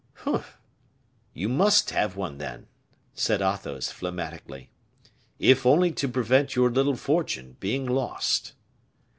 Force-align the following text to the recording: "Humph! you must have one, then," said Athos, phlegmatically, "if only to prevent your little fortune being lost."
"Humph! 0.25 0.57
you 1.35 1.47
must 1.47 1.91
have 1.91 2.15
one, 2.15 2.39
then," 2.39 2.65
said 3.13 3.39
Athos, 3.39 3.91
phlegmatically, 3.91 4.71
"if 5.37 5.63
only 5.63 5.91
to 5.91 6.07
prevent 6.09 6.55
your 6.55 6.71
little 6.71 6.95
fortune 6.95 7.55
being 7.59 7.85
lost." 7.85 8.53